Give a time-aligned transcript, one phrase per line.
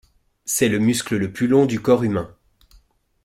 [0.45, 2.35] C'est le muscle le plus long du corps humain.